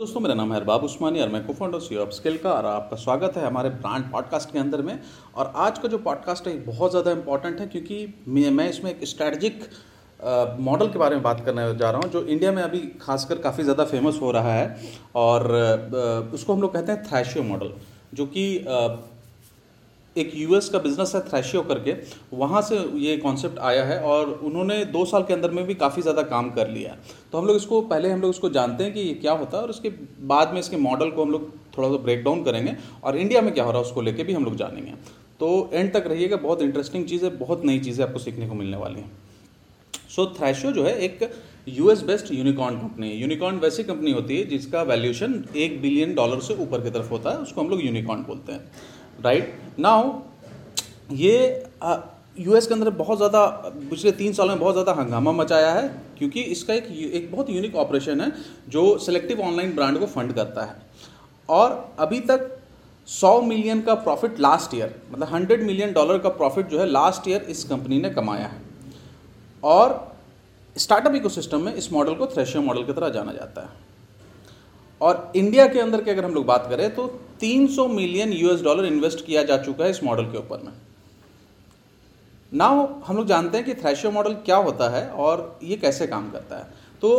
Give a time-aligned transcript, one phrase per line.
[0.00, 2.66] दोस्तों, मेरा नाम है अरबाब उस्मानी और मैं को फाउंडर सी ऑफ़ स्किल का और
[2.66, 5.00] आपका स्वागत है हमारे ब्रांड पॉडकास्ट के अंदर में।
[5.36, 9.68] और आज का जो पॉडकास्ट है बहुत ज़्यादा इंपॉर्टेंट है क्योंकि मैं इसमें एक स्ट्रैटेजिक
[10.60, 13.64] मॉडल के बारे में बात करने जा रहा हूँ, जो इंडिया में अभी खासकर काफ़ी
[13.64, 14.76] ज़्यादा फ़ेमस हो रहा है।
[15.16, 15.48] और
[16.34, 17.72] उसको हम लोग कहते हैं थ्रैशियो मॉडल
[18.14, 18.46] जो कि
[20.16, 21.94] एक यूएस का बिज़नेस है थ्रैशियो करके
[22.34, 26.02] वहाँ से ये कॉन्सेप्ट आया है और उन्होंने दो साल के अंदर में भी काफ़ी
[26.02, 26.96] ज़्यादा काम कर लिया
[27.32, 29.62] तो हम लोग इसको पहले हम लोग इसको जानते हैं कि ये क्या होता है
[29.62, 29.92] और उसके
[30.26, 31.48] बाद में इसके मॉडल को हम लोग
[31.78, 34.32] थोड़ा सा ब्रेक डाउन करेंगे और इंडिया में क्या हो रहा है उसको लेके भी
[34.32, 34.94] हम लोग जानेंगे।
[35.40, 38.76] तो एंड तक रहिएगा बहुत इंटरेस्टिंग चीज़ है बहुत नई चीज़ें आपको सीखने को मिलने
[38.76, 39.10] वाली हैं।
[40.08, 41.30] सो so, थ्रैशियो जो है एक
[41.68, 46.40] यूएस बेस्ड यूनिकॉर्न कंपनी है। यूनिकॉर्न वैसी कंपनी होती है जिसका वैल्यूएशन एक बिलियन डॉलर
[46.40, 48.70] से ऊपर की तरफ़ होता है उसको हम लोग यूनिकॉर्न बोलते हैं।
[49.20, 50.12] राइट नाउ
[51.14, 51.64] ये
[52.38, 53.46] यूएस के अंदर बहुत ज़्यादा,
[53.90, 55.88] पिछले तीन सालों में बहुत ज़्यादा हंगामा मचाया है,
[56.18, 58.32] क्योंकि इसका एक एक बहुत यूनिक ऑपरेशन है,
[58.68, 60.76] जो सिलेक्टिव ऑनलाइन ब्रांड को फंड करता है।
[61.48, 62.48] और अभी तक
[63.08, 67.28] 100 मिलियन का प्रॉफिट लास्ट ईयर मतलब 100 मिलियन डॉलर का प्रॉफिट जो है लास्ट
[67.28, 68.62] ईयर इस कंपनी ने कमाया है।
[69.62, 69.98] और
[70.76, 73.88] स्टार्टअप इकोसिस्टम में इस मॉडल को थ्रेशियो मॉडल की तरह जाना जाता है।
[75.00, 77.06] और इंडिया के अंदर की अगर हम लोग बात करें तो
[77.40, 80.72] 300 मिलियन यूएस डॉलर इन्वेस्ट किया जा चुका है इस मॉडल के ऊपर में।
[82.52, 86.30] नाउ हम लोग जानते हैं कि थ्रेशियो मॉडल क्या होता है और ये कैसे काम
[86.30, 86.64] करता है।
[87.02, 87.10] तो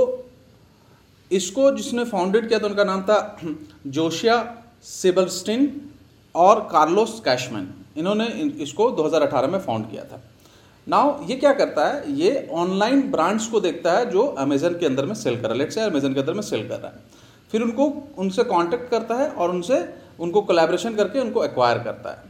[1.32, 3.38] इसको जिसने फाउंडेड किया था, उनका नाम था
[3.88, 4.36] जोशिया
[4.84, 5.70] सिबलस्टिन
[6.36, 8.26] और कार्लोस कैशमैन। इन्होंने
[8.64, 10.22] इसको 2018 में फाउंड किया था।
[10.88, 12.12] नाउ ये क्या करता है?
[12.12, 15.58] ये ऑनलाइन ब्रांड्स को देखता है जो अमेजन के अंदर में सेल कर रहा है।
[15.58, 17.11] लेट से अमेजन के अंदर में सेल कर रहा है।
[17.52, 17.86] फिर उनको,
[18.18, 19.84] उनसे कांटेक्ट करता है और उनसे,
[20.20, 22.30] उनको कोलैबोरेशन करके उनको एक्वायर करता है।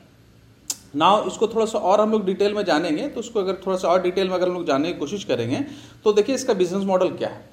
[0.96, 3.88] नाउ इसको थोड़ा सा और हम लोग डिटेल में जानेंगे तो उसको अगर थोड़ा सा
[3.88, 5.60] और डिटेल में अगर हम लोग जानने की कोशिश करेंगे
[6.04, 7.50] तो देखिए इसका बिज़नेस मॉडल क्या है।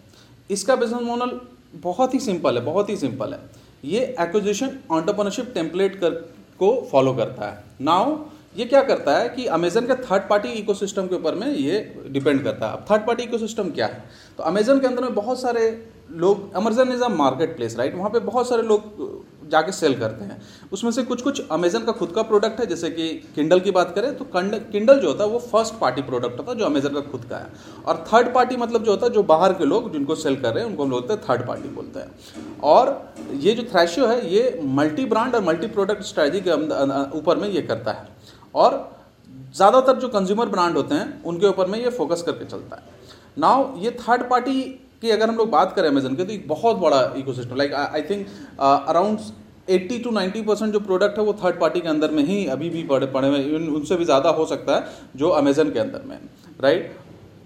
[0.50, 1.40] इसका बिज़नेस मॉडल
[1.74, 3.40] बहुत ही सिंपल है, बहुत ही सिंपल है।
[3.84, 8.16] ये एक्विजिशन ऑन्टरप्रनरशिप टेम्पलेट कर, को फॉलो करता है। नाउ
[8.54, 12.42] ये क्या करता है कि अमेजन के थर्ड पार्टी इकोसिस्टम के ऊपर में ये डिपेंड
[12.44, 14.02] करता है। अब थर्ड पार्टी इकोसिस्टम क्या है?
[14.38, 15.70] तो अमेजन के अंदर में बहुत सारे
[16.12, 20.24] लोग Amazon is a market place right वहाँ पे बहुत सारे लोग जाके सेल करते
[20.24, 20.40] हैं।
[20.72, 23.94] उसमें से कुछ कुछ अमेजन का खुद का प्रोडक्ट है, जैसे कि किंडल की बात
[23.94, 27.00] करें तो किंडल जो होता है वो फ़र्स्ट पार्टी प्रोडक्ट होता है जो अमेजन का
[27.02, 27.46] खुद का है।
[27.86, 30.64] और थर्ड पार्टी मतलब जो होता है, जो बाहर के लोग जिनको सेल कर रहे
[30.64, 35.04] हैं, उनको हम लोग थर्ड पार्टी बोलते हैं। और ये जो थ्रैशियो है, ये मल्टी
[35.06, 38.16] ब्रांड और मल्टी प्रोडक्ट स्ट्रैटेजी के ऊपर में ये करता है।
[38.58, 38.76] और
[39.56, 42.96] ज़्यादातर जो कंज्यूमर ब्रांड होते हैं, उनके ऊपर में ये फोकस करके चलता है।
[43.38, 44.62] नाउ ये थर्ड पार्टी
[45.02, 48.02] की अगर हम लोग बात करें अमेजन के तो एक बहुत बड़ा ecosystem like I
[48.02, 48.26] think
[48.60, 49.18] around
[49.70, 52.70] 80 to 90 percent जो प्रोडक्ट है, वो थर्ड पार्टी के अंदर में ही अभी
[52.70, 56.02] भी पड़े पड़े हुए इवन उनसे भी ज़्यादा हो सकता है जो अमेजन के अंदर
[56.06, 56.18] में
[56.60, 56.96] राइट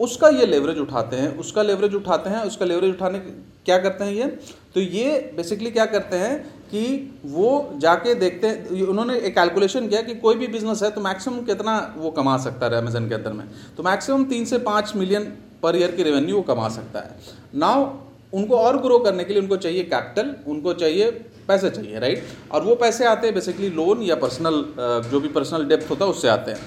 [0.01, 4.13] उसका ये लेवरेज उठाते हैं, उसका लेवरेज उठाते हैं, उसका लेवरेज उठाने क्या करते हैं
[4.13, 4.27] ये?
[4.75, 6.33] तो ये बेसिकली क्या करते हैं
[6.73, 6.85] कि
[7.27, 11.43] वो जाके देखते हैं उन्होंने एक कैलकुलेशन किया कि कोई भी बिज़नेस है तो मैक्सिमम
[11.45, 13.45] कितना वो कमा सकता है अमेजन के अंदर में।
[13.77, 15.25] तो मैक्सिमम तीन से पाँच मिलियन
[15.63, 17.17] पर ईयर की रेवेन्यू वो कमा सकता है।
[17.57, 17.91] नाउ
[18.33, 21.11] उनको और ग्रो करने के लिए उनको चाहिए कैपिटल उनको चाहिए
[21.49, 24.65] पैसे चाहिए राइट और वो पैसे आते हैं बेसिकली लोन या पर्सनल
[25.11, 26.61] जो भी पर्सनल डेप्थ होता है, उससे आते हैं।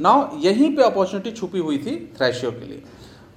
[0.00, 2.82] नाउ यहीं पे अपॉर्चुनिटी छुपी हुई थी थ्रैशियो के लिए।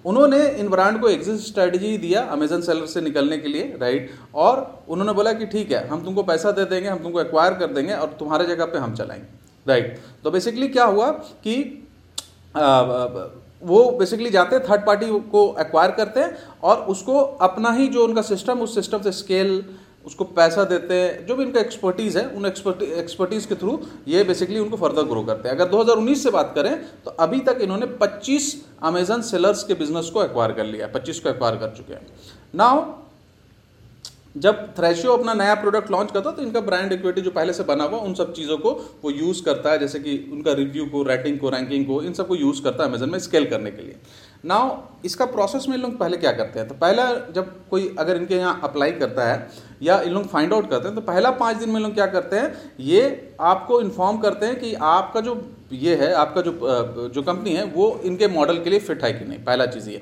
[0.07, 4.61] उन्होंने इन ब्रांड को एग्जिट स्ट्रेटजी दिया अमेजन सेलर से निकलने के लिए राइट और
[4.89, 7.93] उन्होंने बोला कि ठीक है हम तुमको पैसा दे देंगे हम तुमको एक्वायर कर देंगे
[7.93, 9.27] और तुम्हारे जगह पे हम चलाएँगे
[9.65, 11.09] राइट तो बेसिकली क्या हुआ
[11.43, 11.55] कि
[12.55, 12.81] आ,
[13.63, 18.03] वो बेसिकली जाते हैं थर्ड पार्टी को एक्वायर करते हैं और उसको अपना ही जो
[18.03, 19.63] उनका सिस्टम उस सिस्टम से स्केल
[20.07, 24.23] उसको पैसा देते हैं, जो भी इनका एक्सपर्टीज़ है, उन एक्सपर्टी एक्सपर्टीज़ के थ्रू ये
[24.23, 26.75] बेसिकली उनको फर्दर ग्रो करते हैं। अगर 2019 से बात करें
[27.05, 28.53] तो अभी तक इन्होंने 25
[28.83, 32.07] अमेजन सेलर्स के बिज़नेस को एक्वायर कर लिया 25 को एक्वायर कर चुके हैं।
[32.55, 32.85] नाउ
[34.35, 37.83] जब थ्रेशियो अपना नया प्रोडक्ट लॉन्च करता तो इनका ब्रांड इक्विटी जो पहले से बना
[37.83, 38.71] हुआ, उन सब चीज़ों को
[39.03, 42.35] वो यूज़ करता है, जैसे कि उनका रिव्यू को रेटिंग को रैंकिंग को, इन सबको
[42.35, 43.95] यूज़ करता है अमेजन में स्केल करने के लिए।
[44.43, 44.75] नाउ
[45.05, 46.67] इसका प्रोसेस में इन लोग पहले क्या करते हैं?
[46.67, 49.47] तो पहला जब कोई अगर इनके यहाँ अप्लाई करता है,
[49.81, 52.35] या इन लोग फाइंड आउट करते हैं तो पहला पाँच दिन में लोग क्या करते
[52.35, 52.73] हैं?
[52.81, 55.41] ये आपको इन्फॉर्म करते हैं कि आपका जो
[55.73, 59.25] ये है, आपका जो जो कंपनी है, वो इनके मॉडल के लिए फिट है कि
[59.25, 59.43] नहीं?
[59.43, 60.01] पहला चीज़ ये।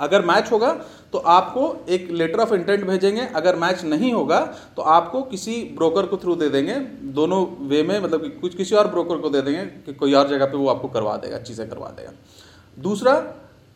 [0.00, 0.72] अगर मैच होगा
[1.12, 4.40] तो आपको एक लेटर ऑफ़ इंटेंट भेजेंगे। अगर मैच नहीं होगा
[4.76, 6.74] तो आपको किसी ब्रोकर को थ्रू दे देंगे।
[7.14, 10.46] दोनों वे में मतलब कुछ, किसी और ब्रोकर को दे देंगे कि कोई और जगह
[10.46, 12.12] पे वो आपको करवा देगा, चीज़ें करवा देगा।
[12.78, 13.14] दूसरा,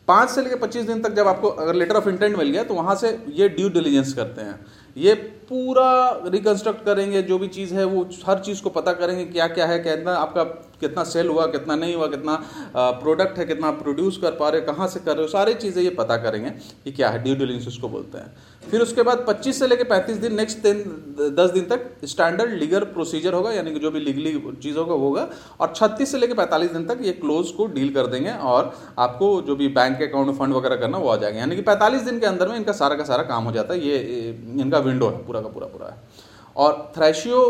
[0.07, 2.73] पाँच से लेकर पच्चीस दिन तक जब आपको अगर लेटर ऑफ़ इंटेंट मिल गया तो
[2.73, 4.59] वहाँ से ये ड्यू डिलीजेंस करते हैं।
[4.97, 5.13] ये
[5.43, 9.65] पूरा रिकन्स्ट्रक्ट करेंगे, जो भी चीज़ है, वो हर चीज़ को पता करेंगे क्या क्या
[9.65, 10.43] है, कितना आपका,
[10.81, 12.35] कितना सेल हुआ, कितना नहीं हुआ, कितना
[12.75, 15.81] प्रोडक्ट है, कितना प्रोड्यूस कर पा रहे हो, कहाँ से कर रहे हो, सारी चीज़ें
[15.83, 16.49] ये पता करेंगे
[16.83, 20.17] कि क्या है ड्यू डिलीजेंस उसको बोलते हैं। फिर उसके बाद 25 से लेकर 35
[20.17, 20.83] दिन नेक्स्ट दिन,
[21.37, 25.27] दस दिन तक स्टैंडर्ड लीगल प्रोसीजर होगा, यानी कि जो भी लीगली चीज़ होगा होगा,
[25.59, 29.41] और 36 से लेकर 45 दिन तक ये क्लोज को डील कर देंगे, और आपको
[29.41, 32.25] जो भी बैंक अकाउंट फंड वगैरह करना, वो आ जाएगा। यानी कि 45 दिन के
[32.25, 35.41] अंदर में इनका सारा का सारा काम हो जाता है ये, इनका विंडो है, पूरा
[35.41, 35.97] का पूरा पूरा है।
[36.55, 37.41] और थ्रेशियो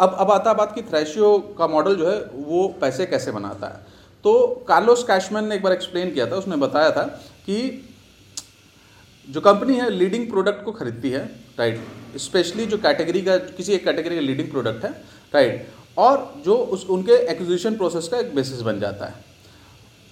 [0.00, 3.86] अब अब आता बात कि थ्रेशियो का मॉडल जो है, वो पैसे कैसे बनाता है?
[4.24, 7.02] तो कार्लोस कैशमैन ने एक बार एक्सप्लेन किया था, उसने बताया था
[7.46, 7.88] कि
[9.28, 11.24] जो कंपनी है लीडिंग प्रोडक्ट को खरीदती है
[11.58, 11.80] राइट
[12.16, 14.90] स्पेशली जो कैटेगरी का, किसी एक कैटेगरी का लीडिंग प्रोडक्ट है
[15.34, 19.14] राइट और जो उस, उनके एक्विजिशन प्रोसेस का एक बेसिस बन जाता है।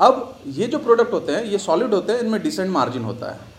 [0.01, 3.52] अब ये जो प्रोडक्ट होते हैं, ये सॉलिड होते हैं, इनमें डिसेंट मार्जिन होता है।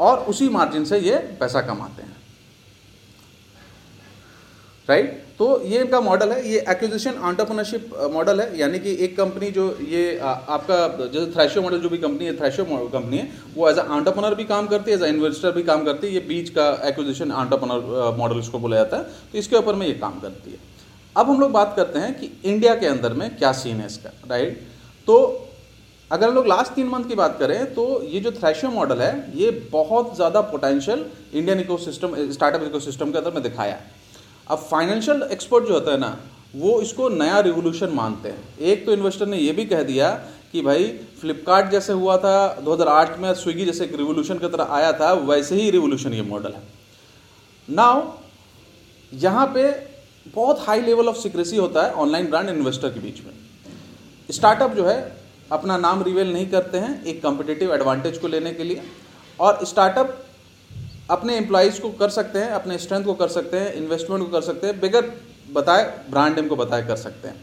[0.00, 2.18] और उसी मार्जिन से ये पैसा कमाते हैं।
[4.88, 9.50] राइट तो ये इनका मॉडल है, ये एक्विजिशन आंटरप्रनरशिप मॉडल है, यानी कि एक कंपनी
[9.50, 13.78] जो ये आपका जैसे थ्रेशो मॉडल जो भी कंपनी है थ्रेशो कंपनी है, वो एज
[13.78, 17.30] अंटरप्रनर भी काम करती है एज इन्वेस्टर भी काम करती है, ये बीच का एक्विजिशन
[17.32, 19.02] आंटरप्रनर मॉडल इसको बोला जाता है
[19.32, 20.58] तो इसके ऊपर में ये काम करती है।
[21.16, 24.10] अब हम लोग बात करते हैं कि इंडिया के अंदर में क्या सीन है इसका
[24.30, 24.60] राइट
[25.08, 25.16] तो
[26.10, 29.32] अगर हम लोग लास्ट तीन मंथ की बात करें तो ये जो थ्रेशो मॉडल है,
[29.34, 31.04] ये बहुत ज़्यादा potential
[31.34, 33.78] Indian ecosystem startup ecosystem के अंदर में दिखाया
[34.48, 36.18] अब फाइनेंशियल एक्सपर्ट जो होता है ना,
[36.56, 40.10] वो इसको नया रिवोल्यूशन मानते हैं। एक तो इन्वेस्टर ने ये भी कह दिया
[40.52, 40.88] कि भाई
[41.20, 45.54] फ्लिपकार्ट जैसे हुआ था 2008 में स्विगी जैसे एक रिवोल्यूशन की तरह आया था, वैसे
[45.56, 46.62] ही रिवोल्यूशन ये मॉडल है।
[47.68, 48.02] नाउ
[49.12, 49.70] यहाँ पे
[50.34, 53.32] बहुत हाई लेवल ऑफ़ सिक्रेसी होता है ऑनलाइन ब्रांड इन्वेस्टर के बीच में।
[54.30, 54.98] स्टार्टअप जो है
[55.52, 58.82] अपना नाम रिवेल नहीं करते हैं एक कम्पिटेटिव एडवांटेज को लेने के लिए।
[59.40, 60.16] और स्टार्टअप
[61.10, 64.40] अपने एम्प्लॉयज़ को कर सकते हैं, अपने स्ट्रेंथ को कर सकते हैं इन्वेस्टमेंट को कर
[64.40, 65.12] सकते हैं बगैर
[65.52, 67.42] बताए ब्रांड नेम को बताए कर सकते हैं।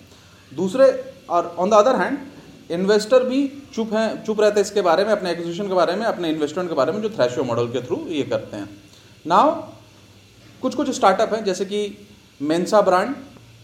[0.52, 2.18] दूसरे और on the other hand
[2.72, 6.06] investor भी चुप हैं, चुप रहते हैं इसके बारे में, अपने एक्विजिशन के बारे में,
[6.06, 8.70] अपने इन्वेस्टमेंट के बारे में, जो थ्रेशो मॉडल के थ्रू ये करते हैं।
[9.28, 9.52] नाउ
[10.62, 12.08] कुछ कुछ स्टार्टअप हैं, जैसे कि
[12.42, 13.16] मेन्सा ब्रांड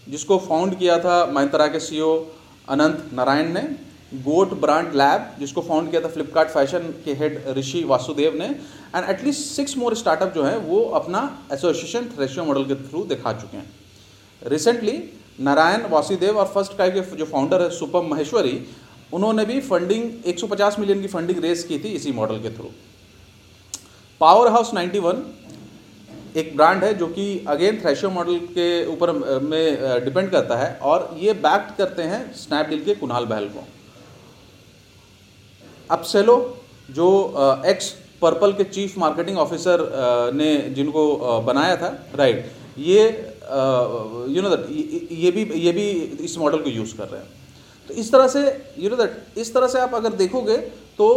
[0.08, 2.26] जिसको फाउंड किया था महिंद्रा के सीईओ
[2.68, 7.82] अनंत नारायण ने। गोट ब्रांड लैब, जिसको फाउंड किया था फ्लिपकार्ट फ़ैशन के हेड ऋषि
[7.84, 11.20] वासुदेव ने and at least six more startup जो है, वो अपना
[11.52, 13.70] एसोसिएशन थ्रेशियो मॉडल के थ्रू दिखा चुके हैं।
[14.42, 15.02] रिसेंटली
[15.40, 18.60] नारायण वासुदेव और फ़र्स्ट काई के जो फाउंडर है सुपम महेश्वरी
[19.12, 22.70] उन्होंने भी फंडिंग 150 मिलियन की फंडिंग रेस की थी इसी मॉडल के थ्रू
[24.20, 25.22] पावर हाउस 91
[26.36, 29.12] एक ब्रांड है, जो कि अगेन थ्रेशियो मॉडल के ऊपर
[29.42, 33.66] में डिपेंड करता है, और ये बैक्ट करते हैं स्नैपडील के कुणाल बहल को।
[35.90, 36.36] अपसेलो
[36.90, 37.08] जो
[37.66, 37.90] एक्स
[38.22, 39.80] पर्पल के चीफ मार्केटिंग ऑफिसर
[40.34, 43.02] ने जिनको बनाया था राइट ये
[44.30, 44.66] यू नो दैट
[45.12, 45.88] ये भी ये भी
[46.24, 47.28] इस मॉडल को यूज़ कर रहे हैं।
[47.90, 48.40] तो इस तरह से
[48.78, 50.56] यू नो दैट इस तरह से आप अगर देखोगे
[50.98, 51.08] तो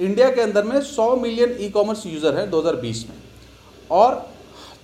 [0.00, 3.16] इंडिया के अंदर में 100 मिलियन ई कॉमर्स यूज़र है 2020 में।
[3.90, 4.26] और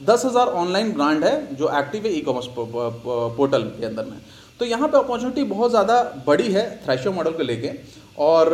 [0.02, 4.20] दस हज़ार ऑनलाइन ब्रांड है, जो एक्टिव है ई कॉमर्स पोर्टल के अंदर में।
[4.60, 7.70] तो यहाँ पे अपॉर्चुनिटी बहुत ज़्यादा बड़ी है थ्रेशो मॉडल को लेके।
[8.18, 8.50] और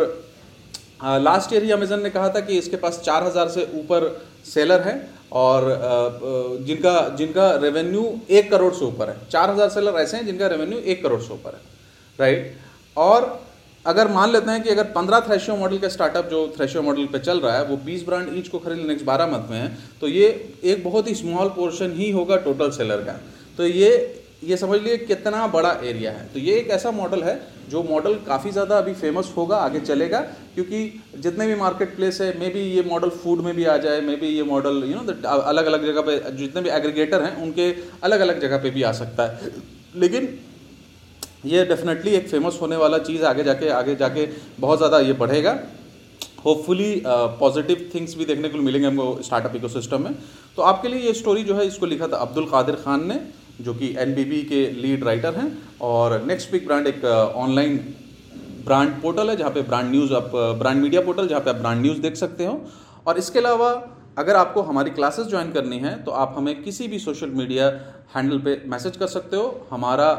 [1.00, 4.08] लास्ट ईयर ही अमेजन ने कहा था कि इसके पास चार हज़ार से ऊपर
[4.46, 4.98] सेलर हैं
[5.34, 5.66] और
[6.66, 10.78] जिनका जिनका रेवेन्यू एक करोड़ से ऊपर है। चार हज़ार सेलर ऐसे हैं जिनका रेवेन्यू
[10.78, 11.60] एक करोड़ से ऊपर है
[12.18, 12.56] राइट
[12.96, 13.26] और
[13.84, 17.18] अगर मान लेते हैं कि अगर पंद्रह थ्रेशियो मॉडल का स्टार्टअप जो थ्रेशियो मॉडल पे
[17.18, 20.08] चल रहा है, वो बीस ब्रांड ईच को खरीद नेक्स्ट बारह मंथ में है तो
[20.08, 20.26] ये
[20.64, 23.12] एक बहुत ही स्मॉल पोर्शन ही होगा टोटल सेलर का।
[23.58, 23.90] तो ये
[24.42, 28.14] ये समझ लिए कितना बड़ा एरिया है। तो ये एक ऐसा मॉडल है, जो मॉडल
[28.26, 30.20] काफ़ी ज़्यादा अभी फ़ेमस होगा, आगे चलेगा,
[30.54, 34.00] क्योंकि जितने भी मार्केट प्लेस है मे बी ये मॉडल फ़ूड में भी आ जाए
[34.00, 37.74] मे बी ये मॉडल यू नो अलग अलग जगह पे, जितने भी एग्रीगेटर हैं, उनके
[38.02, 39.50] अलग अलग जगह पे भी आ सकता है।
[39.96, 40.28] लेकिन
[41.46, 44.26] ये डेफिनेटली एक फ़ेमस होने वाला चीज़ आगे जाके आगे जाके
[44.60, 45.58] बहुत ज़्यादा ये बढ़ेगा।
[46.44, 50.14] होपफुली पॉजिटिव थिंग्स भी देखने को मिलेंगे हमको स्टार्टअप इकोसिस्टम में।
[50.56, 53.20] तो आपके लिए ये स्टोरी जो है, इसको लिखा था अब्दुल कादिर खान ने।
[53.60, 54.14] जो कि एन
[54.48, 55.50] के लीड राइटर हैं
[55.82, 57.76] और नेक्स्ट वीक ब्रांड एक ऑनलाइन
[58.64, 61.80] ब्रांड पोर्टल है जहाँ पे ब्रांड न्यूज़ आप ब्रांड मीडिया पोर्टल जहाँ पे आप ब्रांड
[61.82, 62.60] न्यूज़ देख सकते हो।
[63.06, 63.70] और इसके अलावा
[64.18, 67.66] अगर आपको हमारी क्लासेस ज्वाइन करनी है तो आप हमें किसी भी सोशल मीडिया
[68.16, 70.10] हैंडल पे मैसेज कर सकते हो। हमारा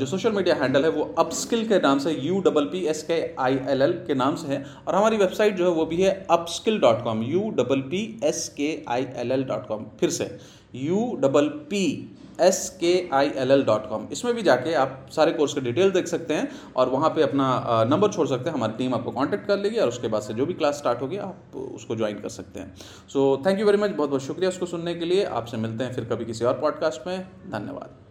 [0.00, 3.20] जो सोशल मीडिया हैंडल है वो अपस्किल के नाम से U double P S K
[3.40, 6.12] I L L के नाम से है। और हमारी वेबसाइट जो है वो भी है
[6.30, 10.24] upskill dot com U double P S K I L L dot com फिर से
[10.74, 15.32] U double P S K I L L dot com इसमें भी जाके आप सारे
[15.32, 18.72] कोर्स के डिटेल देख सकते हैं और वहाँ पे अपना नंबर छोड़ सकते हैं। हमारी
[18.72, 21.56] टीम आपको कांटेक्ट कर लेगी और उसके बाद से जो भी क्लास स्टार्ट होगी, आप
[21.56, 22.74] उसको ज्वाइन कर सकते हैं।
[23.12, 25.94] So thank you very much बहुत बहुत शुक्रिया उसको सुनने के लिए। आपसे मिलते हैं
[25.94, 27.18] फिर कभी किसी और पॉडकास्ट में।
[27.50, 28.09] धन्यवाद।